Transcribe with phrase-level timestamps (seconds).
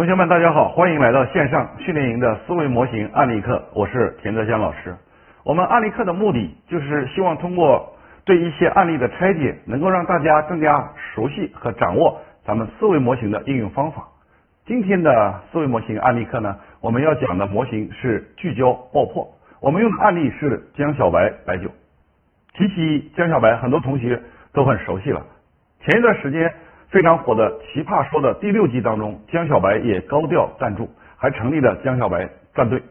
[0.00, 4.96] 同学们，大家好，欢迎来到线上训练营的思维模型案例课，我是田泽江老师。
[5.44, 14.04] 我们案例课的目的就是希望通过对一些案例的拆解，能够让大家更加熟悉和掌握咱们思维模型的应用方法。
[14.64, 19.28] 今天的思维模型案例课呢，我们要讲的模型是聚焦爆破。
[19.60, 21.68] 我们用的案例是江小白白酒。
[22.54, 24.18] 提起江小白，很多同学
[24.54, 25.20] 都很熟悉了。
[25.84, 26.50] 前一段时间
[26.90, 32.82] 非常火的《奇葩说》的第六季当中，江小白也高调赞助，还成立了江小白战队。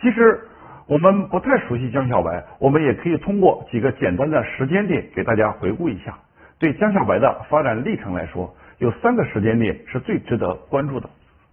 [0.00, 0.40] 其实
[0.88, 6.12] 我们不太熟悉江小白，我们也可以通过几个简单的时间点给大家回顾一下。
[6.58, 11.08] 对江小白的发展历程来说，有三个时间点是最值得关注的。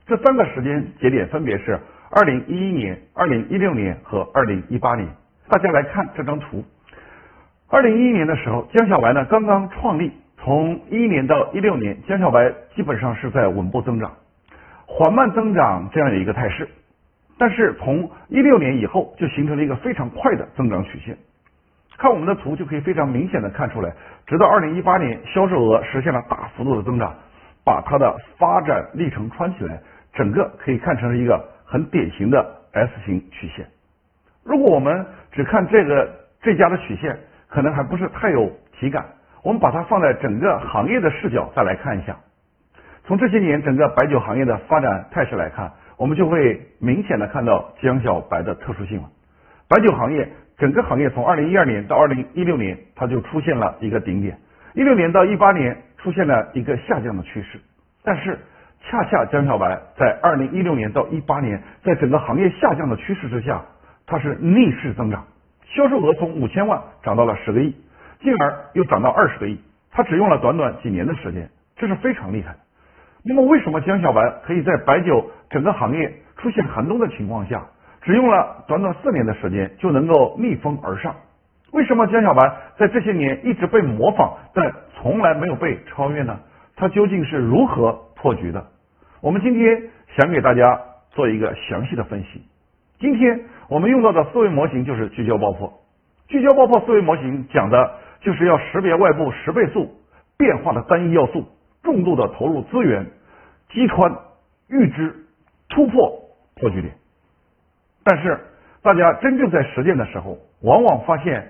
[0.08, 1.80] 这三个时间节点分别是
[2.10, 5.08] 二零一一年、二零一六年和二零一八年。
[5.48, 6.66] 大家来看这张图。
[7.70, 10.12] 二零一一年的时候，江小白呢刚刚创立，
[10.44, 14.12] 从一一年到一六年，江小白基本上是在稳步增长、
[14.88, 16.68] 缓慢增长这样的一个态势。
[17.38, 21.16] 但是从一六年以后，就形成了一个非常快的增长曲线。
[21.96, 23.94] 看我们的图就可以非常明显的看出来，
[24.26, 27.16] 直到二零一八年，销售额实现了大幅度的增长，
[27.64, 29.80] 把它的发展历程穿起来，
[30.12, 33.68] 整个可以看成是一个很典型的 S 型曲线。
[34.44, 36.10] 如果我们只看这个
[36.42, 37.16] 这家的曲线，
[37.48, 39.06] 可能还不是太有体感。
[39.44, 42.16] 我们把它放在整个行业的视角再来看一下，
[43.06, 49.10] 从这些年整个白酒行业的发展态势来看，我们就会明显的看到江小白的特殊性了。
[49.68, 54.36] 白酒行业整个行业从二零一二年到二零一六年，它就出现了一个顶点；
[54.76, 57.60] 一六年到一八年出现了一个下降的趋势。
[58.04, 58.38] 但是
[58.84, 63.62] 恰恰江小白在二零一六年到一八年，在整个行业下降的趋势之下，
[64.06, 65.26] 它是逆势增长。
[65.66, 67.76] 销售额从五千万涨到了十个亿，
[68.22, 69.60] 进而又涨到二十个亿，
[69.92, 72.60] 他只用了短短几年的时间，这是非常厉害的。
[73.24, 77.64] 那么为什么江小白可以在白酒整个行业出现寒冬的情况下，
[78.02, 81.16] 只用了短短四年的时间就能够逆风而上？
[81.72, 82.42] 为什么江小白
[82.78, 86.40] 在这些年一直被模仿，但从来没有被超越呢？
[86.76, 88.66] 他究竟是如何破局的？
[89.22, 89.84] 我们今天
[90.18, 90.82] 想给大家
[91.12, 92.42] 做一个详细的分析。
[93.00, 95.72] 今天我们用到的思维模型就是聚焦爆破。
[96.28, 99.92] 聚焦爆破思维模型讲的就是要识别外部十倍速
[100.38, 101.46] 变化的单一要素，
[101.84, 103.06] 重度的投入资源，
[103.70, 104.16] 击穿、
[104.70, 105.14] 预知、
[105.70, 106.22] 突破
[106.56, 106.94] 破局点。
[108.04, 108.40] 但是
[108.82, 111.50] 大家真正在实践的时候，往往发现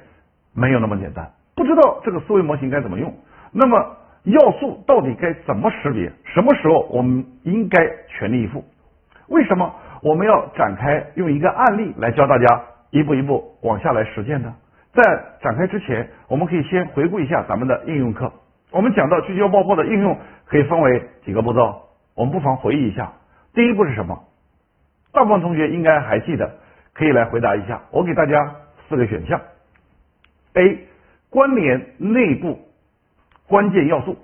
[0.53, 3.13] 没有那么简单，不知道这个思维模型该怎么用。
[3.51, 6.11] 那么要素到底该怎么识别？
[6.25, 8.63] 什么时候我们应该全力以赴？
[9.27, 9.73] 为什么？
[10.03, 14.53] 我们要展开用一个案例来教大家一步一步往下来实践呢。
[14.93, 15.03] 在
[15.41, 18.31] 展开之前，我们可以先回顾一下咱们的应用课。
[18.71, 21.81] 我们讲到聚焦爆破的应用可以分为几个步骤，
[22.15, 23.11] 我们不妨回忆一下。
[23.53, 24.23] 第一步是什么？
[25.13, 26.57] 大部分同学应该还记得，
[26.93, 27.81] 可以来回答一下。
[27.91, 28.55] 我给大家
[28.87, 29.39] 四个选项
[30.53, 30.87] ：A.
[31.29, 32.59] 关联内部
[33.47, 34.17] 关键要素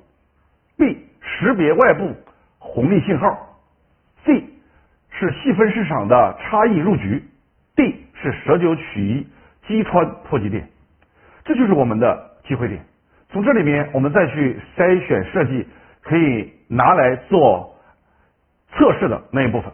[0.78, 0.98] ；B.
[1.22, 2.14] 识别外部
[2.60, 3.58] 红利信号
[4.26, 4.44] ；C.
[5.10, 7.24] 是细分市场的差异入局
[7.76, 9.28] ，D 是舍九取一
[9.68, 10.68] 击穿破击点，
[11.44, 12.82] 这就是我们的机会点。
[13.30, 15.68] 从这里面我们再去筛选设计，
[16.02, 17.76] 可以拿来做
[18.72, 19.72] 测试的那一部分。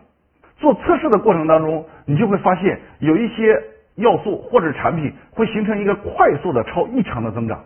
[0.57, 3.61] 做测试的过程当中，你就会发现有一些
[3.95, 7.63] 要素或者产品会形成一个快速的超异常的增长，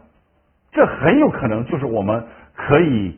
[0.72, 3.18] 这很有可能就是我们可以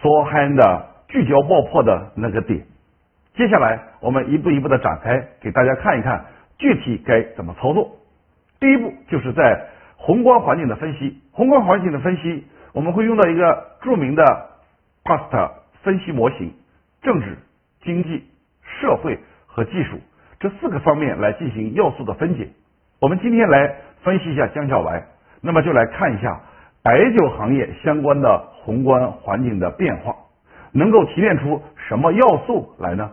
[0.00, 2.64] 缩憨的聚焦爆破的那个点。
[3.34, 6.24] 接下来，我们一步一步的展开，给大家看一看
[6.56, 7.97] 具体该怎么操作。
[8.60, 11.20] 第一步就是在宏观环境的分析。
[11.32, 14.24] 宏观环境的分析，我们会用到一个著名的
[15.04, 15.50] PAST
[15.82, 16.52] 分析模型：
[17.02, 17.38] 政治、
[17.82, 18.24] 经济、
[18.80, 19.98] 社会和技术
[20.40, 22.48] 这四个方面来进行要素的分解。
[23.00, 25.04] 我们今天来分析一下江小白，
[25.40, 26.40] 那么就来看一下
[26.82, 30.14] 白酒行业相关的宏观环境的变化，
[30.72, 33.12] 能够提炼出什么要素来呢？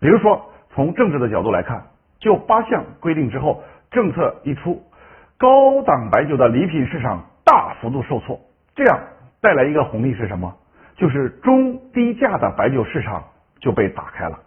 [0.00, 1.86] 比如说，从政治的角度来看，
[2.18, 3.62] 就八项规定之后，
[3.94, 4.82] 政策一出，
[5.38, 8.38] 高档白酒的礼品市场大幅度受挫，
[8.74, 9.00] 这样
[9.40, 10.52] 带来一个红利是什么？
[10.96, 13.24] 就是中低价的白酒市场
[13.60, 14.38] 就被打开了。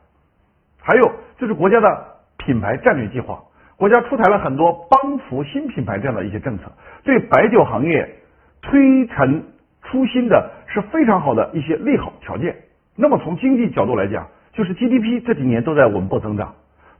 [0.81, 2.05] 还有就是国家的
[2.37, 3.41] 品牌战略计划，
[3.75, 6.71] 国家出台了很多帮扶新品牌这样的一些政策，
[7.03, 8.15] 对白酒行业
[8.61, 9.43] 推陈
[9.83, 12.55] 出新的是非常好的一些利好条件。
[12.95, 16.55] 那么从经济角度来讲，就是 GDP 这几年都在稳步增长，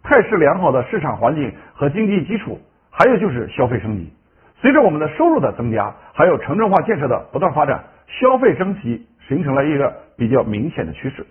[0.08, 2.58] 态势良好的市场环境和经济基础，
[2.90, 4.10] 还有就是消费升级。
[4.56, 11.26] 随着我们的收入的增加，还有城镇化建设的不断发展，消费升级形成了一个比较明显的趋势。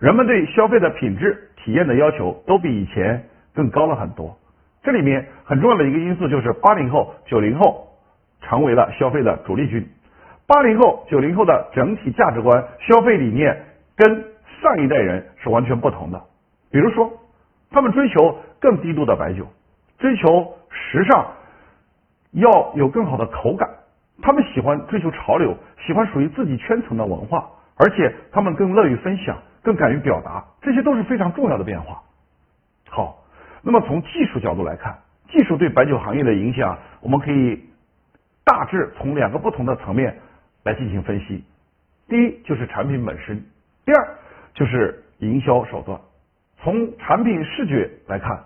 [0.00, 3.24] 人们对消费的品质、体验的要求都比以前
[3.54, 4.36] 更高了很多。
[4.82, 7.86] 这里面很重要的一个因素就是八零后、九零后
[8.42, 9.88] 成为了消费的主力军。
[10.48, 13.64] 八零后、九零后的整体价值观、消费理念
[13.96, 14.24] 跟
[14.60, 16.20] 上一代人是完全不同的。
[16.70, 17.10] 比如说，
[17.70, 19.46] 他们追求更低度的白酒，
[19.98, 21.26] 追求时尚，
[22.32, 23.68] 要有更好的口感。
[24.22, 25.56] 他们喜欢追求潮流，
[25.86, 32.02] 喜欢属于自己圈层的文化，而且他们更乐于分享，更敢于表达，这些都是非常重要的变化。
[32.88, 33.24] 好，
[33.62, 34.98] 那么从技术角度来看，
[35.30, 37.64] 技术对白酒行业的影响，我们可以
[38.44, 40.18] 大致从两个不同的层面。
[40.64, 41.42] 来进行分析，
[42.08, 43.42] 第一就是产品本身，
[43.86, 44.08] 第二
[44.52, 45.98] 就是营销手段。
[46.62, 48.38] 从产品视觉来看，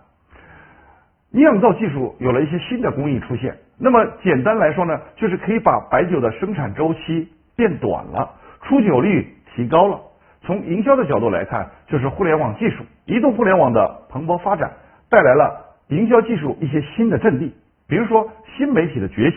[1.30, 3.56] 酿造技术有了一些新的工艺出现。
[3.78, 8.30] 那么简单来说呢，就是可以把白酒的生产周期变短了，
[8.62, 10.00] 出酒率提高了。
[10.42, 14.70] 从营销的角度来看，就是互联网技术、移动互联网的蓬勃发展，
[15.08, 17.54] 带来了营销技术一些新的阵地，
[17.88, 19.36] 比如说新媒体的崛起，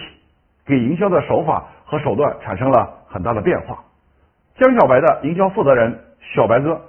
[0.65, 1.65] 给营销的手法。
[1.87, 3.77] 和手段产生了很大的变化。
[4.55, 5.99] 江小白的营销负责人
[6.33, 6.81] 小白哥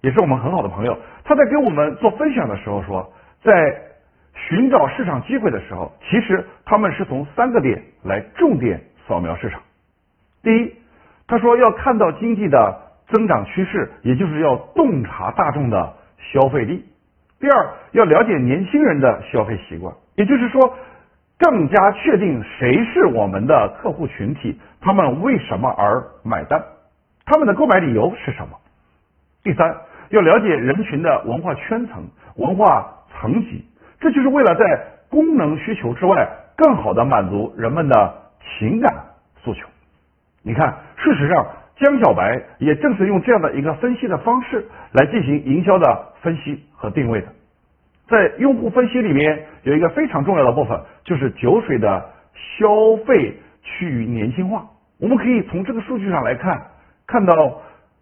[0.00, 3.12] 也是我们很好的朋友，他在给我们做分享的时候说，
[3.42, 3.52] 在
[4.34, 9.60] 寻找市场机会的时候，其实他们是从三个点来重点扫描市场。
[10.42, 10.74] 第一，
[11.26, 15.94] 他说要看到经济的增长趋势，也就是要洞察大众的
[16.32, 16.84] 消费力。
[17.40, 20.76] 第二，要了解年轻人的消费习惯，也就是说。
[21.36, 26.62] 更加确定谁是我们的客户群体，他们为什么而买单，
[27.26, 28.56] 他们的购买理由是什么？
[29.42, 29.76] 第三，
[30.14, 32.04] 要了解人群的文化圈层、
[32.36, 33.64] 文化层级，
[34.00, 38.94] 这就是为了在功能需求之外，更好的满足人们的情感
[39.42, 39.66] 诉求。
[40.42, 41.46] 你看，事实上，
[41.76, 47.26] 江小白也正是用这样的一个分析的方式来进行营销的分析和定位的。
[48.06, 52.10] 在用户分析里面有一个非常重要的部分，就是酒水的
[52.58, 52.68] 消
[53.04, 54.64] 费趋于年轻化。
[55.00, 56.62] 我们可以从这个数据上来看，
[57.06, 57.34] 看到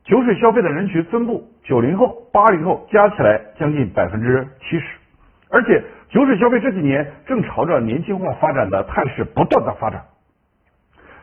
[0.04, 4.86] 酒水消费的人群分布，九零后、八零后加起来将近百分之七十，
[5.48, 10.02] 而且酒水消费这几年正朝着年轻化发展的态势不断的发展，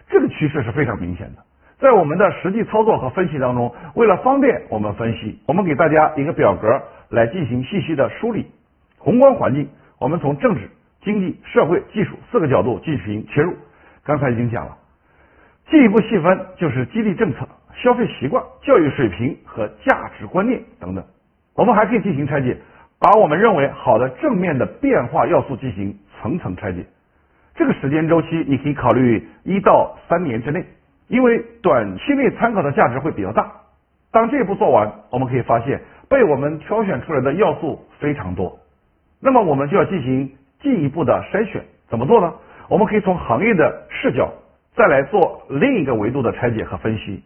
[0.07, 1.43] 这个趋势是非常明显的。
[1.77, 8.47] 在我们的实际操作和分析当中，为了方便我们分析，我们给大家一个表格来进行细细的梳理。
[8.97, 10.69] 宏观环境，我们从政治、
[11.01, 13.53] 经济、社会、技术四个角度进行切入。
[14.03, 14.77] 刚才已经讲了，
[15.69, 17.47] 进一步细分就是激励政策、
[17.81, 21.03] 消费习惯、教育水平和价值观念等等。
[21.55, 22.57] 我们还可以进行拆解，
[22.99, 26.85] 把我们认为好的正面的变化要素进行层层拆解。
[27.55, 30.63] 这个时间周期你可以考虑一到三年之内，
[31.07, 33.51] 因为短期内参考的价值会比较大。
[34.11, 38.59] 当这一步做完，我们可以发现被我们挑选出来的要素非常多。
[39.21, 42.33] 那么我们就要进行进一步的筛选，怎么做呢？
[42.69, 44.31] 我们可以从行业的视角
[44.75, 47.23] 再来做另一个维度的拆解和分析。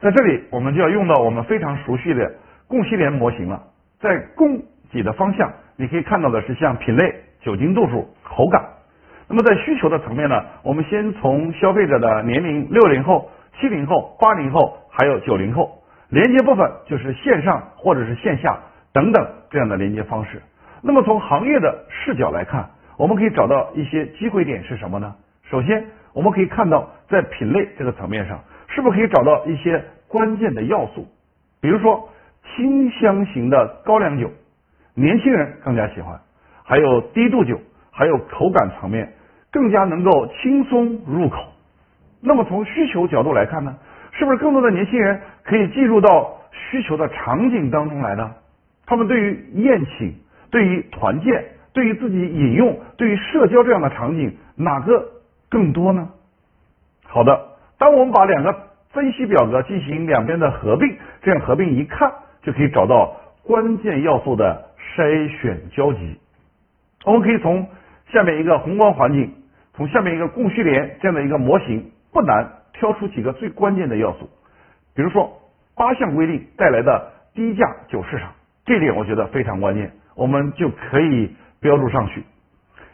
[0.00, 2.32] 在这里，我们就要用到我们非常熟悉的
[2.68, 3.60] 供需联模型了。
[4.00, 4.62] 在供
[4.92, 8.64] 给的方向，你可以看到的是像品类、酒精度数、口感。
[9.28, 13.28] 那么在需求的层面呢，我们先从消费者的年龄，六零后、
[13.58, 18.56] 七零后、八零后，还有九零后，连接部分就是线上或者是线下
[18.92, 20.40] 等等这样的连接方式。
[20.80, 25.12] 那么从行业的视角来看，我们可以找到一些机会点是什么呢？
[25.50, 25.84] 首先，
[26.14, 28.38] 我们可以看到在品类这个层面上，
[28.78, 31.04] 是不是可以找到一些关键的要素？
[31.60, 32.08] 比如说
[32.44, 34.30] 清香型的高粱酒，
[34.94, 36.16] 年轻人更加喜欢；
[36.62, 39.14] 还有低度酒，还有口感层面
[39.50, 41.38] 更加能够轻松入口。
[42.20, 43.74] 那么从需求角度来看呢，
[44.12, 48.32] 是不是更多的年轻人可以进入到需求的场景当中来呢？
[48.86, 50.14] 他们对于宴请。
[50.52, 55.04] 对于团建，对于自己饮用，对于社交这样的场景，哪个
[55.50, 56.08] 更多呢？
[57.04, 57.38] 好的，
[57.76, 62.10] 当我们把两个分析表格进行两边的合并，这样合并一看，
[62.42, 66.18] 就可以找到关键要素的筛选交集。
[67.04, 67.66] 我们可以从
[68.10, 69.32] 下面一个宏观环境，
[69.74, 74.28] 从下面一个供需链这样的一个模型，不难挑出几个最关键的要素。
[74.94, 75.38] 比如说
[75.76, 78.32] 八项规定带来的低价酒市场，
[78.64, 79.92] 这点我觉得非常关键。
[80.16, 82.24] 我们就可以标注上去。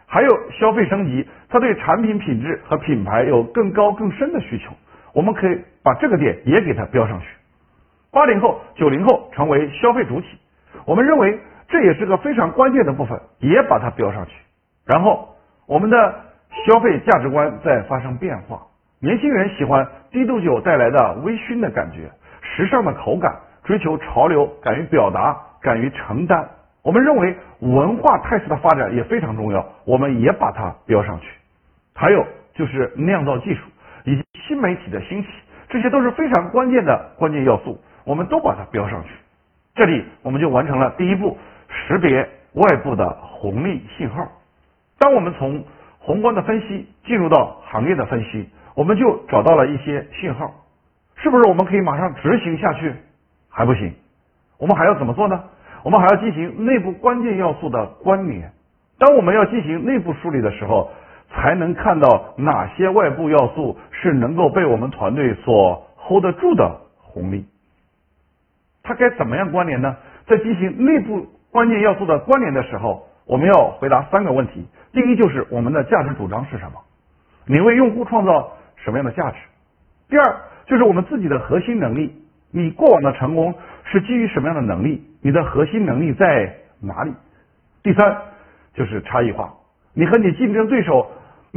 [0.06, 4.70] 还有消费升级，它对产品品质和品牌有更高更深的需求，
[5.14, 7.26] 我们可以把这个点也给它标上去。
[8.10, 10.26] 八零后、九零后成为消费主体，
[10.84, 14.32] 我们认为这也是个非常关键的部分，也把它标上去。
[14.84, 15.34] 然后
[15.66, 16.14] 我们的
[16.66, 18.60] 消费价值观在发生变化，
[19.00, 22.10] 年轻人喜欢低度酒带来的微醺的感觉，
[22.42, 26.48] 时尚的口感，追求潮流，敢于表达，敢于承担。
[26.82, 31.28] 我们认为文化态势的发展也非常重要，我们也把它标上去。
[31.94, 33.62] 还有就是酿造技术
[34.46, 35.28] 新媒体的兴起，
[35.68, 39.10] 这些都是非常关键的关键要素，我们都把它标上去。
[39.74, 41.36] 这里我们就完成了第一步，
[41.68, 44.26] 识别外部的红利信号。
[44.98, 45.64] 当我们从
[45.98, 50.52] 宏观的分析进入到行业的分析，我们就找到了一些信号，
[51.16, 52.92] 是不是我们可以马上执行下去？
[53.48, 53.94] 还不行，
[54.58, 55.42] 我们还要怎么做呢？
[55.82, 58.52] 我们还要进行内部关键要素的关联。
[58.98, 60.90] 当我们要进行内部梳理的时候，
[61.34, 67.44] 才能看到哪些外部要素是能够被我们团队所 hold 得住的红利。
[68.82, 69.96] 它该怎么样关联呢？
[70.26, 74.66] 在进行内部关键要素的关联的时候，我们要回答三个问题。
[74.92, 76.80] 第一，就是我们的价值主张是什么？
[77.46, 79.36] 你为用户创造什么样的价值？
[80.08, 80.36] 第二，
[80.66, 82.14] 就是我们自己的核心能力。
[82.50, 85.02] 你过往的成功是基于什么样的能力？
[85.20, 87.12] 你的核心能力在哪里？
[87.82, 88.16] 第三
[88.74, 89.52] 就是差异化。
[89.94, 91.10] 你和你竞争对手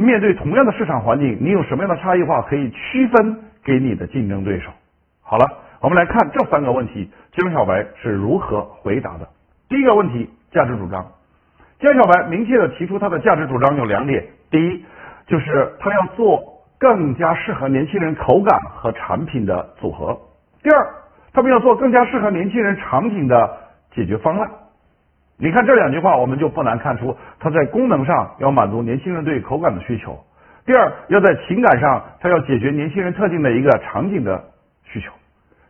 [0.04, 4.70] 面对同样的市场环境，你有什么样的差异化可以区分给你的竞争对手？
[5.20, 5.44] 好了，
[5.80, 9.28] 我们来看这三个问题，江小白是如何回答的。
[9.68, 11.04] 第一个问题，价值主张。
[11.80, 14.84] 江小白明确的提出他的价值主张有两点：第一，
[15.26, 20.16] 就是他要做更加适合年轻人口感和产品的组合。
[20.62, 20.86] 第二，
[21.32, 23.56] 他们要做更加适合年轻人场景的
[23.92, 24.48] 解决方案。
[25.40, 30.12] 你看这两句话，我们就不难看出，它在功能上要满足年轻人对口感的需求；
[30.66, 34.42] 第二，要在情感上，它要解决年轻人特定的一个场景的
[34.84, 35.12] 需求。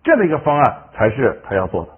[0.03, 1.91] 这样的一个方案才是他要做的。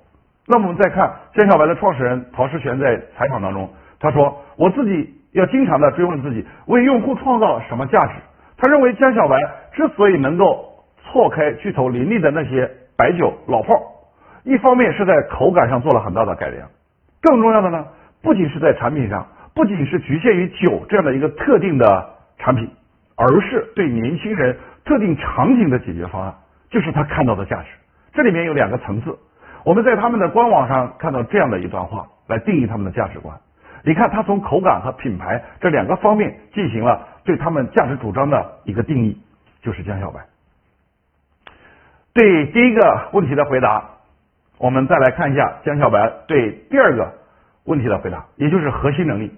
[0.48, 8.12] 那么我们再看江小白的创始人陶世全在采访当中，他说：“我自己要经常的追问自己，为用户创造什么价值？”
[8.58, 9.38] 他认为江小白
[9.72, 10.74] 之所以能够
[11.04, 12.68] 错开巨头林立的那些。
[12.96, 13.74] 白酒老炮，
[14.44, 16.68] 一方面是在口感上做了很大的改良，
[17.22, 17.86] 更重要的呢，
[18.22, 22.70] 不仅是在产品上，不仅是局限于酒这样的一个特定的产品，
[23.16, 26.34] 而是对年轻人特定场景的解决方案，
[26.70, 27.68] 就是他看到的价值。
[28.12, 29.18] 这里面有两个层次，
[29.64, 33.38] 我们在他们的官网上看到这样的一段话来定义他们的价值观。
[33.84, 39.18] 你看，他从口感和品牌这两个方面进行了对他们价值主张的一个定义，
[39.62, 40.20] 就是江小白。
[42.12, 43.84] 对第一个问题的回答，
[44.60, 47.14] 我们再来看一下江小白对第二个
[47.64, 49.32] 问题的回答，也就是核心能力。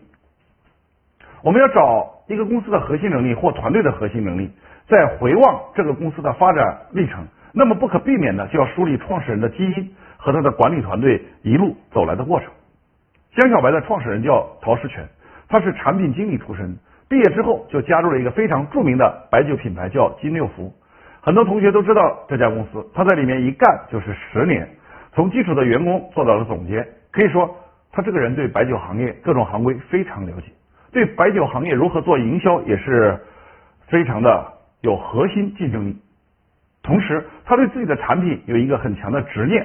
[1.45, 4.50] 我们要找一个公司的核心能力或团队的核心能力，
[4.88, 12.50] 在回望这个公司的发展历程，那么不可避免的就要梳理创始人的基因和他的管理团队一路走来的过程。
[13.37, 15.07] 江小白的创始人叫陶世全，
[15.49, 16.76] 他是产品经理出身，
[17.09, 20.75] 毕业之后就加入了一个非常著名的白酒品牌叫金六福。
[21.21, 24.69] 很多同学都知道这家公司，他在里面一干就是十年，
[25.14, 26.87] 从基础的员工做到了总监。
[27.11, 27.54] 可以说，
[27.92, 30.47] 他这个人对白酒行业各种行规非常了解，
[30.90, 33.21] 对白酒行业如何做营销也是
[33.88, 35.97] 非常的有核心竞争力。
[36.83, 39.64] 同时，他对自己的产品有一个很强的执念。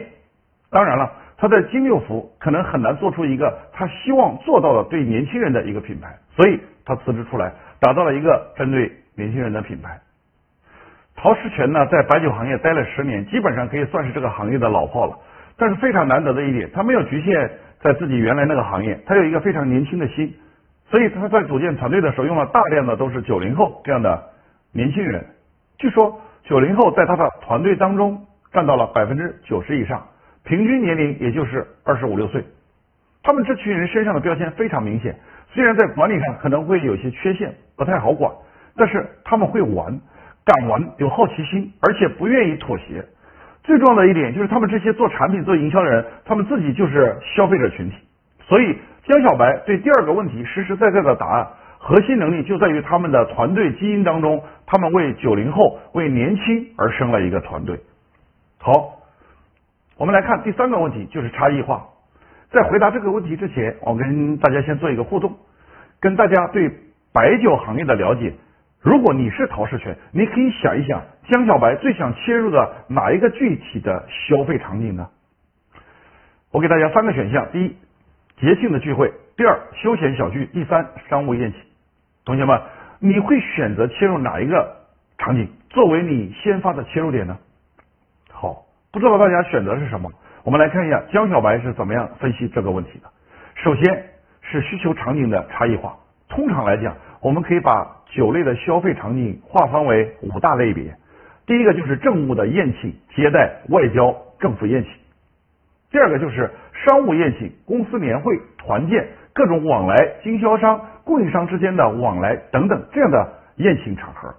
[0.69, 9.97] 当然了，他在金六福可能很难做出一个他希望做到的对年轻人的一个品牌，所以他辞职出来，打造了一个针对年轻人的品牌。
[11.15, 15.17] 陶世全呢，在白酒行业待了十年，基本上可以算是这个行业的老炮了。
[15.57, 17.49] 但是非常难得的一点，他没有局限
[17.81, 20.33] 在自己原来那个行业，他有一个非常年轻的心，
[20.89, 24.23] 所以他在组建团队的时候用了大量的都是九零后这样的
[24.71, 25.25] 年轻人。
[25.77, 30.07] 据说九零后在他的团队当中占到了百分之九十以上，
[30.43, 32.43] 平均年龄也就是二十五六岁。
[33.23, 35.15] 他们这群人身上的标签非常明显，
[35.51, 38.31] 虽然在管理上可能会有些缺陷，不太好管，
[38.75, 39.99] 但是他们会玩。
[40.45, 43.03] 敢玩，有好奇心，而且不愿意妥协。
[43.67, 47.97] 最重要的一点就是，他们这些做产品、做营销的人，他们自己就是消费者群体。
[48.43, 51.45] 所以，江小白对第二个问题实实在在的答案，
[51.77, 57.77] 核心能力就在于他们的团队基因当中，他们为九零后、为年轻而生了一个团队。
[58.57, 58.71] 好，
[59.97, 61.85] 我们来看第三个问题，就是差异化。
[62.49, 65.35] 在回答这个问题之前，我跟大家先做一个互动，
[65.99, 66.71] 跟大家对
[67.11, 68.33] 白酒行业的了解。
[68.81, 75.09] 如果你是陶世权，你可以想一想，江小白最想切入的哪一个具体的消费场景呢？
[76.51, 77.75] 我给大家三个选项：第一，
[78.39, 81.61] 节庆的聚会；第二，休闲小聚；第三，商务宴请。
[82.23, 82.61] 同学们，
[82.99, 84.77] 你会选择切入哪一个
[85.17, 87.37] 场景作为你先发的切入点呢？
[88.31, 90.09] 好，不知道大家选择是什么？
[90.45, 93.09] 我们来看一下江小白是怎么样分析这个问题的。
[93.55, 94.05] 首先
[94.41, 95.97] 是需求场景的差异化。
[96.29, 100.95] 通常来讲，我们可以把酒类的消费场景划分为五大类别。
[101.47, 104.91] 第一个就是政务的宴请、接待、外交、政府宴请。
[105.89, 106.51] 第二个就是
[106.85, 114.35] 商务宴请、公司年会、团建、各种往来、经销商、供应商之间的往来等等这样的宴请场合。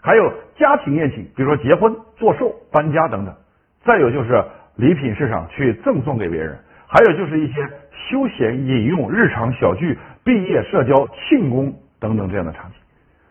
[0.00, 3.34] 还有家庭宴请，比如说结婚、做寿、搬家等等。
[3.84, 4.40] 再有就是
[4.76, 12.76] 礼品市场去赠送给别人，还有就是一些休闲饮用、日常小聚、毕业社交、庆功等等这样的场景。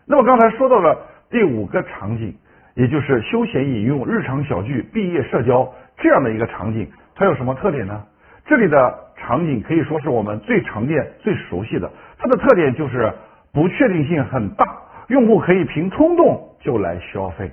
[0.04, 0.98] 那么刚才说到了
[1.30, 2.34] 第五个场景，
[2.74, 8.02] 也就是休闲饮用、日常小聚、毕业社交这样的一个场景，它有什么特点呢？
[8.46, 13.12] 这里的场景可以说是我们最常见、最熟悉的，它的特点就是
[13.52, 14.66] 不确定性很大。
[15.08, 17.50] 用户可以凭冲动就来消费，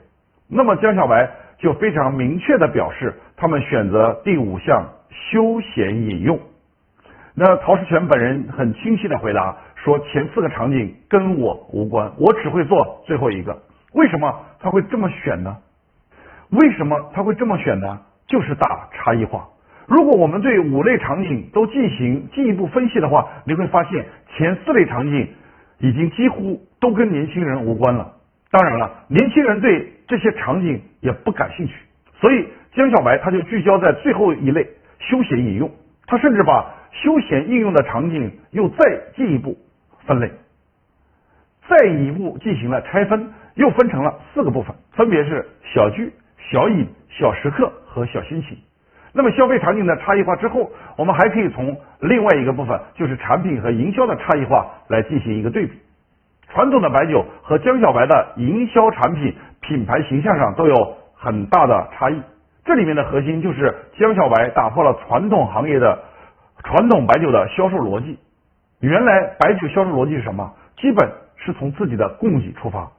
[0.48, 6.40] 那么江小白就非常明确的表示，他们选择第五项休闲饮用。
[7.36, 13.58] 那陶世全本人很清晰的回答说，前四个场景跟我无关，我只会做最后一个。
[13.94, 15.58] 为什么他会这么选呢？
[16.50, 18.02] 为什么他会这么选呢？
[18.28, 19.48] 就是打差异化。
[19.88, 24.06] 如果我们对五类场景都进行进一步分析的话，你会发现
[24.36, 25.28] 前四类场景。
[25.82, 28.14] 已经几乎都跟年轻人无关了。
[28.52, 31.74] 当然了，年轻人对这些场景也不感兴趣，
[32.20, 34.68] 所以江小白他就聚焦在最后一类
[35.00, 35.72] 休闲饮用。
[36.06, 38.78] 他甚至把休闲应用的场景又再
[39.16, 39.58] 进一步
[40.06, 40.30] 分类，
[41.70, 46.14] 再一步进行了拆分，又分成了四个部分，分别是小聚、
[46.50, 48.58] 小饮、小时刻和小心情。
[49.12, 55.74] 那么消费场景的差异化之后，我们还可以从另外一个部分，就是产品和营销的差异化来进行一个对比。
[56.48, 62.22] 传统的白酒和江小白的营销产品品牌形象上都有很大的差异。
[62.64, 66.00] 这里面的核心就是江小白打破了传统行业的
[66.64, 68.18] 传统白酒的销售逻辑。
[68.80, 70.54] 原来白酒销售逻辑是什么？
[70.78, 72.90] 基本是从自己的供给出发。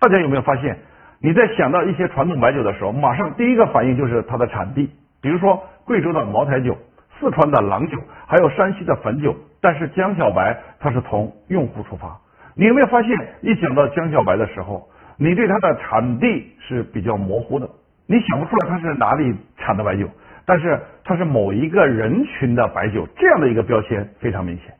[0.00, 0.78] 大家有没有发现，
[1.20, 4.88] 你在想到一些传统白酒的时候，马上第一个反应就是它的产地。
[5.20, 6.76] 比如说贵州的茅台酒、
[7.18, 9.34] 四川的郎酒，还有山西的汾酒。
[9.60, 12.16] 但是江小白它是从用户出发。
[12.54, 17.68] 你有没有发现，一讲到江小白的时候，你对它的产地是比较模糊的，
[18.06, 20.08] 你想不出来它是哪里产的白酒。
[20.46, 24.72] 但是它是某一个人群的白酒，这样的一个标签非常明显。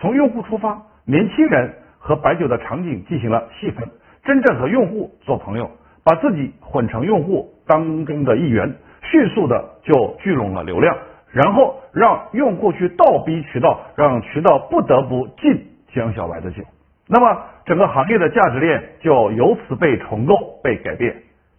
[0.00, 3.88] 从用户出发，年轻人和白酒的场景进行了细分，
[4.24, 5.70] 真正和用户做朋友，
[6.02, 8.72] 把自己混成用户当中的一员。
[9.02, 10.96] 迅速的就聚拢了流量，
[11.30, 16.62] 然后让用户去倒逼渠道，让渠道不得不进江小白的酒，
[17.06, 21.14] 那么整个行业的价值链就由此被重构、被改变。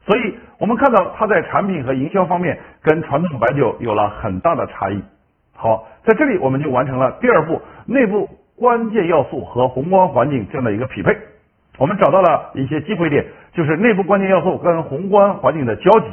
[0.05, 4.99] 所以我们看到它在产品和营销方面跟传统白酒有了很大的差异。
[5.55, 11.15] 好，在这里我们就完成了第二步内部关键要素和宏观环境这样的一个匹配，
[11.77, 16.07] 我们找到了一些机会点，就是内部关键要素跟宏观环境的交集。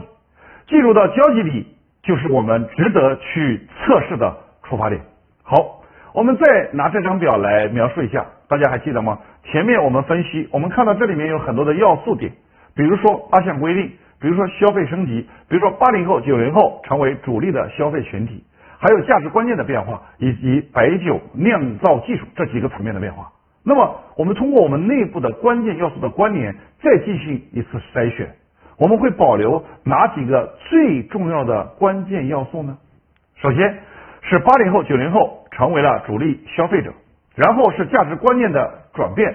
[0.66, 1.66] 进入到交集里，
[2.02, 5.00] 就是我们值得去测试的出发点。
[5.42, 5.82] 好，
[6.14, 9.18] 我们再拿这张表来描述一下，大家还记得吗？
[9.44, 12.32] 前面我们分析，我们看到这里面有很多的要素点，
[12.74, 18.42] 比如说八项规定，比如说消费升级，比如说八零后、九零后成为主力的消费群体，
[18.78, 23.30] 还有价值观念的变化，以及白酒酿造技术这几个层面的变化。
[23.64, 28.28] 那么，我们通过我们内部的关键要素的关联，再进行一次筛选。
[28.76, 32.76] 我们会保留哪几个最重要的关键要素呢？
[33.36, 33.78] 首先
[34.22, 36.92] 是八零后、九零后成为了主力消费者，
[37.36, 39.32] 然后是价值观念的转变，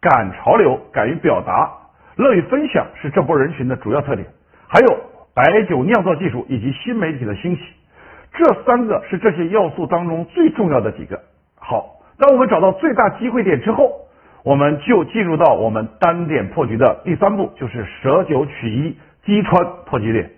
[0.00, 1.72] 赶潮流、敢于表达、
[2.16, 4.28] 乐于分享是这波人群的主要特点。
[4.68, 5.00] 还有
[5.34, 7.62] 白酒酿造技术以及新媒体的兴起，
[8.32, 11.20] 这三个是这些要素当中最重要的几个。
[11.58, 14.00] 好，当我们找到最大机会点之后。
[14.44, 20.30] 我们就进入到我们单点破局的第三步，就是舍九取一击穿破局点。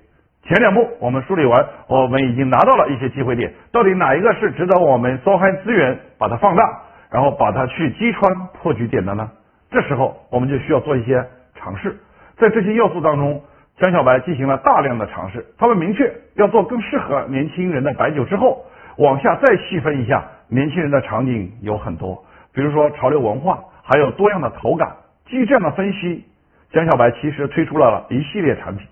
[0.44, 6.62] 前两步我们梳理完，我们已经拿到了一些机会点，到底哪一个是值得我们烧开资源把它放大，
[7.10, 9.28] 然后把它去击穿破局点的呢？
[9.72, 11.96] 这时候我们就需要做一些尝试。
[12.36, 13.42] 在这些要素当中，
[13.80, 15.44] 江小白进行了大量的尝试。
[15.58, 18.64] 他们明确要做更适合年轻人的白酒之后，
[18.98, 23.58] 往下再细分一下，年轻人的场景有很多，比如说潮流文化。
[23.88, 26.24] 还有多样的口感，基于这样的分析，
[26.72, 28.84] 江小白其实推出了一系列产品，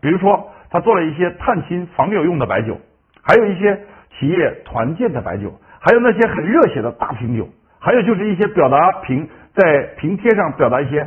[0.00, 2.76] 比如说他做了一些探亲访友用的白酒，
[3.22, 3.78] 还有一些
[4.18, 11.06] 企业团建的白酒，还有那些很热血的大瓶酒，还有就是一些表达瓶在瓶贴上表达一些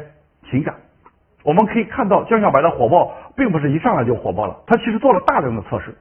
[0.50, 0.74] 情感。
[1.44, 5.94] 我们可以看到江小白的火爆并不是一上来就火爆了，他其实做了大量的测试，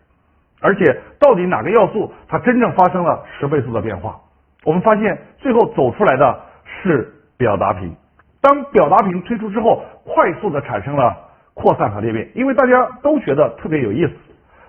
[0.60, 4.20] 而且到底哪个要素它真正发生了十倍速的变化？
[4.64, 6.40] 我们发现最后走出来的
[6.82, 7.12] 是。
[7.38, 7.94] 表达屏，
[8.40, 11.14] 当表达屏推出之后，快速的产生了
[11.52, 14.12] 扩散和裂变，因为大家都觉得特别有意思。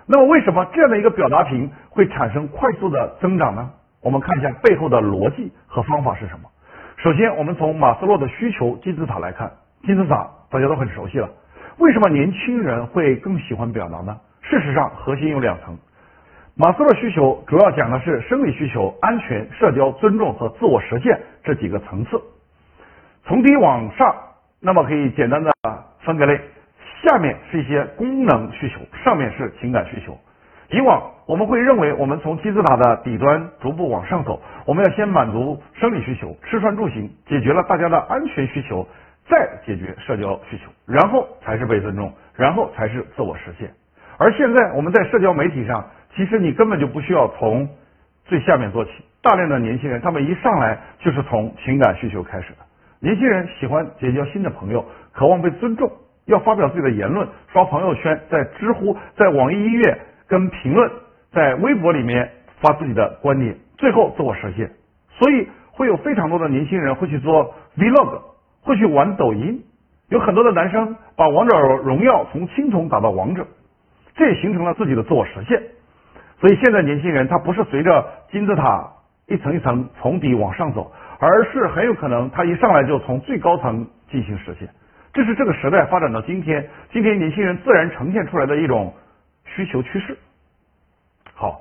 [0.04, 2.04] 那么，为什么这样的一个表达屏会？
[2.04, 3.70] 会产生快速的增长呢？
[4.02, 6.50] 我们看一下背后的逻辑和方法是什么。
[6.98, 9.50] 首先，我们从马斯洛的需求金字塔来看，
[9.86, 11.30] 金字塔大家都很熟悉了。
[11.78, 14.18] 为什么年轻人会更喜欢表达呢？
[14.50, 15.76] 事实上，核心有两层。
[16.56, 22.18] 马斯洛需求主要讲的是生理需求、安全、社交、尊重和自我实现这几个层次。
[23.24, 24.14] 从低往上，
[24.58, 25.52] 那么可以简单的
[26.00, 26.40] 分个类，
[27.02, 30.18] 下面是一些功能需求，上面是情感需求。
[30.70, 38.88] 以往我们会认为，我们从金字塔的底端逐步往上走，我们要先满足生理需求，吃穿住行，解决了大家的安全需求，
[39.28, 43.70] 再解决社交需求，然后才是被尊重，然后才是自我实现。
[44.18, 45.84] 而现在我们在社交媒体上。
[46.16, 47.68] 其实你根本就不需要从
[48.24, 48.90] 最下面做起，
[49.22, 52.56] 大量的年轻人他们一上来就是从情感需求开始的。
[52.98, 55.88] 年轻人喜欢结交新的朋友，渴望被尊重，
[56.24, 60.90] 要发表自己的言论，刷朋友圈，在知乎、在网易音乐跟评论，
[61.30, 62.28] 在微博里面
[62.60, 64.68] 发自己的观点，最后自我实现。
[65.10, 68.22] 所以会有非常多的年轻人会去做 vlog，
[68.62, 69.62] 会去玩抖音，
[70.08, 73.46] 有很多的男生把王者荣耀从青铜打到王者，
[74.18, 75.62] 这也形成了自己的自我实现。
[76.38, 78.86] 所以现在年轻人他不是随着金字塔
[79.26, 84.68] 一层一层从底往上走，而是很有可能他一上来就从最高层进行实现。
[85.12, 88.92] 这是这个时代发展到今天，今天年轻人自然呈现出来的一种
[89.44, 90.16] 需求趋势。
[91.34, 91.60] 好，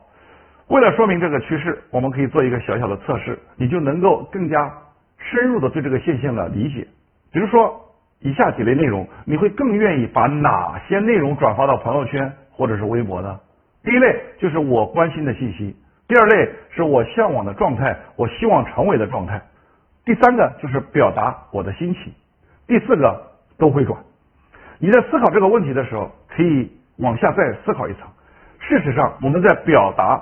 [0.67, 4.71] 为了说明这个趋势，我们可以做一个小小的测试，你就能够更加
[5.17, 6.87] 深入的对这个现象的理解。
[7.31, 7.79] 比如说
[8.19, 13.39] 以下几类内容，你会更愿意把哪些内容转发到朋友圈或者是微博呢？
[13.83, 15.75] 第一类就是我关心的信息，
[16.07, 19.39] 第二类是我向往的状态，我希望成为的状态，
[20.03, 22.11] 第三个就是表达我的心情，
[22.65, 23.21] 第四个
[23.57, 23.97] 都会转。
[24.79, 28.01] 你在思考这个问题的时候，可以往下再思考一层。
[28.59, 30.21] 事实上，我们在表达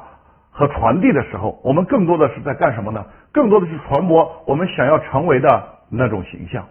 [0.51, 3.03] 和传递的时候，我们更多的是在干什么呢？
[3.31, 6.63] 更多的是传播我们想要成为的那种形象。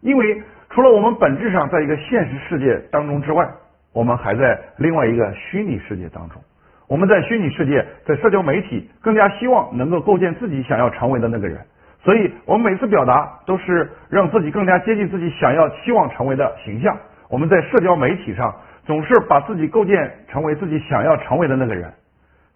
[0.00, 3.48] 因为除了我们本质上在一个现实世界当中之外，
[3.94, 6.42] 我们还在另外一个虚拟世界当中，
[6.88, 11.58] 我们在虚拟世界，在社交媒体，更加希望能够构建自己想要成为的那个人。
[12.02, 16.94] 所以，我们每次表达都是让自己更加接近自己想要、希望成为的形象。
[17.30, 18.54] 我们在社交媒体上
[18.84, 21.90] 总是把自己构建成为自己想要成为的那个人。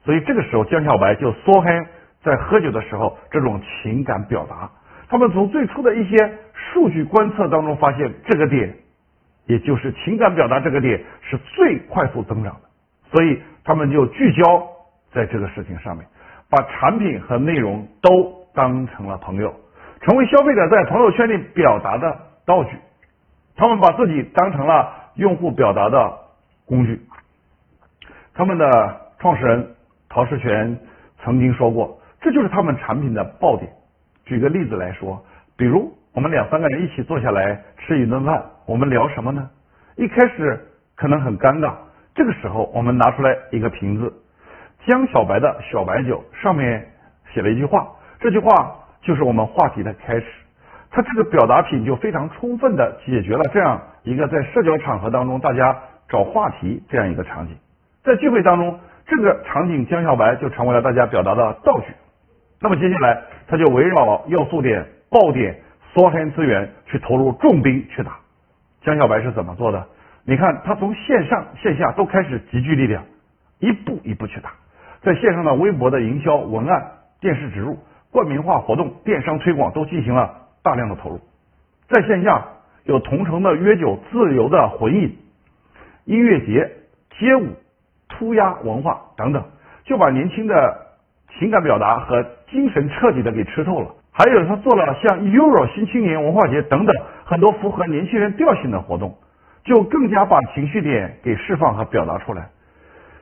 [0.04, 1.70] 所以，这个时候江小白就说：“黑
[2.22, 4.68] 在喝酒的时候这种情感表达，
[5.08, 6.16] 他们从最初的一些
[6.52, 8.74] 数据观测当中发现这个点。”
[9.48, 12.68] 也就是情感表达这个点是最快速增长的，
[13.10, 14.68] 所以他们就聚焦
[15.10, 16.06] 在这个事情上面，
[16.50, 19.54] 把产品和内容都当成了朋友，
[20.02, 22.76] 成为消费者在朋友圈里表达的道具。
[23.56, 26.18] 他们把自己当成了用户表达的
[26.66, 27.00] 工具。
[28.34, 29.74] 他们的创始人
[30.10, 30.78] 陶世全
[31.24, 33.72] 曾经说过，这就是他们产品的爆点。
[34.26, 35.24] 举个例子来说，
[35.56, 35.97] 比如。
[36.18, 39.48] 我们两三个人一起坐下来吃一顿饭，我们聊什么呢？
[39.94, 40.58] 一开始
[40.96, 41.72] 可能很尴尬，
[42.12, 44.12] 这个时候我们拿出来一个瓶子，
[44.84, 46.84] 江小白的小白酒，上面
[47.32, 47.86] 写了一句话，
[48.18, 48.50] 这句话
[49.00, 50.26] 就是我们话题的开始。
[50.90, 55.78] 它这个表达品就非常充分的解决了这样一个在社交场合当中大家
[56.08, 57.56] 找话题这样一个场景。
[58.02, 58.76] 在聚会当中，
[59.06, 61.94] 这个场景江小白就成为了大家表达的道具。
[62.60, 65.56] 那么接下来他就围绕要素点、爆点。
[65.94, 68.18] 多天资源去投入重兵去打，
[68.82, 69.84] 江小白是怎么做的？
[70.24, 73.02] 你看他从线上线下都开始集聚力量，
[73.58, 74.52] 一步一步去打。
[75.00, 76.86] 在线上的微博的营销文案、
[77.20, 77.78] 电视植入、
[78.12, 81.20] 冠名化活动、电商推广都进行了大量的投入。
[81.88, 82.44] 在线下
[82.84, 85.16] 有同城的约酒、自由的回应、
[86.04, 86.70] 音乐节、
[87.18, 87.56] 街舞、
[88.08, 89.42] 涂鸦文化等等，
[89.84, 90.86] 就把年轻的
[91.38, 93.90] 情感表达和精神彻底的给吃透了。
[94.18, 96.92] 还有他做了像 Euro 新青年文化节等等
[97.24, 99.16] 很多符合年轻人调性的活动，
[99.62, 102.48] 就更加把情绪点给释放和表达出来。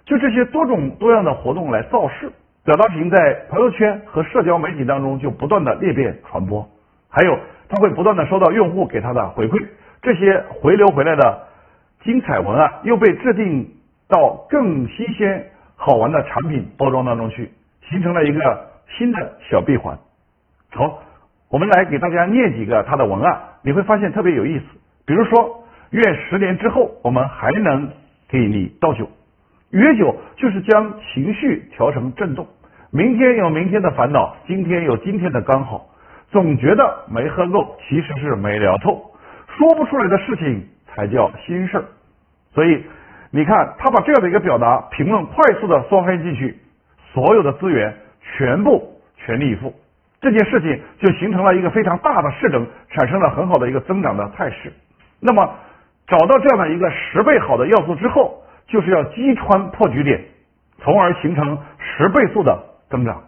[0.06, 2.32] 就这些多种多样的活动来造势，
[2.64, 6.66] 表达品在朋友圈和社交媒体当中就不断的裂变传播。
[7.10, 9.66] 还有他会不断的收到用户给他的回馈，
[10.00, 11.42] 这些回流回来的
[12.04, 13.70] 精彩文案又被制定
[14.08, 17.50] 到更新鲜好玩的产品包装当中去，
[17.90, 19.94] 形成了一个新的小闭环。
[20.70, 21.02] 好，
[21.48, 24.64] 我们来给大家念几个他的文案，你会发现特别有意思。
[25.06, 27.88] 比如说，愿十年之后我们还能
[28.28, 29.08] 给你倒酒。
[29.70, 32.46] 约酒就是将情绪调成震动。
[32.90, 35.86] 明天有明天的烦恼，今天有今天的刚好。
[36.30, 39.12] 总觉得没喝够，其实是没聊透。
[39.56, 41.84] 说不出来的事情才叫心事儿。
[42.52, 42.84] 所以
[43.30, 46.58] 你看，他把这样的一个表达评论快速的刷黑进去，
[47.12, 47.94] 所有的资源
[48.36, 49.72] 全部全力以赴，
[50.20, 54.72] 这件事情就形成了一个非常大的势能，产生了很好的一个增长的态势。
[55.20, 55.54] 那么
[56.06, 60.20] 找到这样的一个十倍好的要素之后，就是要击穿破局点，
[60.78, 63.22] 从而形成十倍速的增长。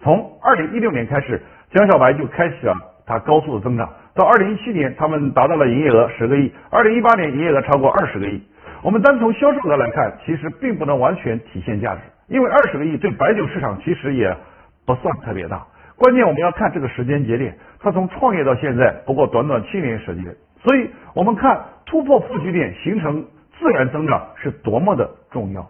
[0.00, 1.40] 从二零一六年开始，
[1.72, 2.74] 江小白就开始了
[3.06, 3.88] 它高速的增长。
[4.14, 8.42] 到二零一七年，他们达到了营业额十个亿；二零一八年，营业额超过二十个亿。
[8.82, 14.36] 我们单从销售额来看，其实并不能完全体现价值，因为二十个亿对白酒市场其实也
[14.84, 15.64] 不算特别大。
[16.02, 23.24] 关键我们要看这个时间节点，它从创业到现在不过短短七年时间，所以我们看突破破局点，形成
[23.56, 25.64] 自然增长是多么的重要。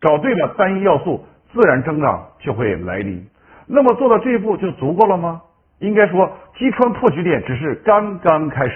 [0.00, 3.22] 找对了单一要素，自然增长就会来临。
[3.66, 5.42] 那么做到这一步就足够了吗？
[5.80, 8.74] 应该说，击穿破局点只是刚刚开始。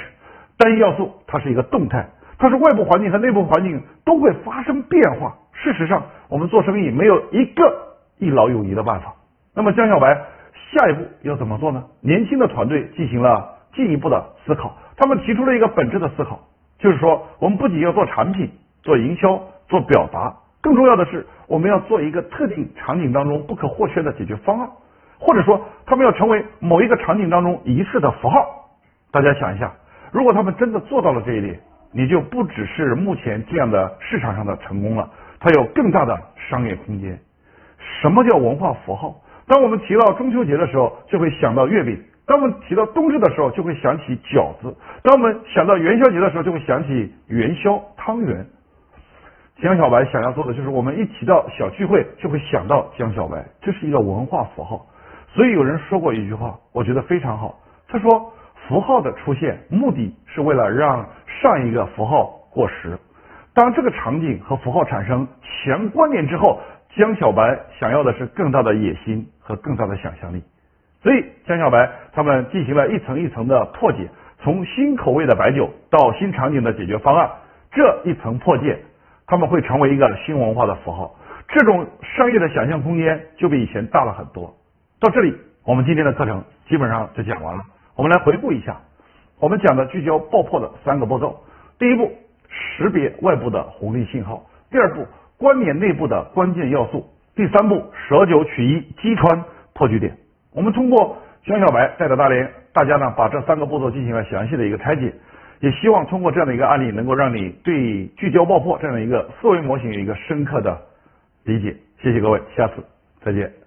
[0.59, 2.11] 单一要素它是一个动态。
[2.39, 5.35] 它是外部环境和内部环境都会发生变化。
[5.55, 9.15] 事实上，我们做生意没有一个一劳永逸的办法。
[9.55, 10.27] 那么江小白
[10.73, 11.85] 下一步要怎么做呢？
[12.01, 16.39] 年轻的团队进行了进一步的思考，他们提出了一个本质的思考，
[16.79, 18.51] 就是说，我们不仅要做产品、
[18.83, 24.69] 做营销、做表达，更重要的是，我们要做一个特定场景当中不可或缺的解决方案，
[25.19, 28.37] 或者说，他们要成为某一个场景当中仪式的符号。
[29.11, 29.73] 大家想一下，
[30.13, 31.61] 如果他们真的做到了这一点。
[31.93, 37.19] 你就不只是目前这样的市场上的成功了，它有更大的商业空间。
[38.01, 39.13] 什么叫文化符号？
[39.51, 48.47] 当我们提到中秋节的时候，就会想到月饼；当我们提到冬至的时候，就会想起饺子；当我们想到元宵节的时候，就会想起元宵汤圆。
[49.61, 54.87] 江小白想要做的就是，我们一提到小聚会，就会想到江小白，这是一个文化符号。
[55.35, 57.59] 所以有人说过一句话，我觉得非常好，
[57.89, 58.33] 他说。
[58.69, 62.97] 符号的出现目的是为了让上一个符号过时。
[63.53, 66.61] 当这个场景和符号产生强关联之后，
[66.95, 70.43] 江小白想要的是更大的野心和更大的想象力。
[71.03, 74.09] 所以江小白他们进行了一层一层的破解，
[74.39, 77.29] 从新口味的白酒到新场景的解决方案，
[77.73, 78.79] 这一层破解，
[79.27, 81.17] 他们会成为一个新文化的符号。
[81.49, 84.55] 这种商业的想象空间就比以前大了很多。
[85.01, 85.35] 到这里，
[85.65, 87.65] 我们今天的课程基本上就讲完了。
[87.97, 88.81] 我们来回顾一下，
[89.41, 91.43] 我们讲的聚焦爆破的三个步骤：
[91.79, 92.13] 第一步，
[92.49, 94.37] 识别外部的红利信号；
[94.71, 95.07] 第二步，
[95.39, 97.01] 关联内部的关键要素；
[97.35, 100.17] 第三步，舍九取一，击穿破局点。
[100.53, 105.13] 我们通过江小白带着大连大家呢，把这三个步骤进行了详细的一个拆解，
[105.61, 110.77] 也希望通过这样的一个案例，能够让你对聚焦爆破这样的一个思维模型有一个深刻的
[111.45, 111.75] 理解。
[112.03, 112.85] 谢谢各位，下次
[113.23, 113.60] 再见。